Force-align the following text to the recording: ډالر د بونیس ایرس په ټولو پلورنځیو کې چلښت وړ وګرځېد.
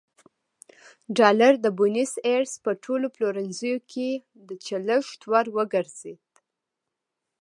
ډالر 1.17 1.53
د 1.63 1.65
بونیس 1.77 2.13
ایرس 2.27 2.53
په 2.63 2.71
ټولو 2.83 3.07
پلورنځیو 3.15 3.77
کې 3.91 4.09
چلښت 4.65 5.19
وړ 5.29 5.45
وګرځېد. 5.57 6.21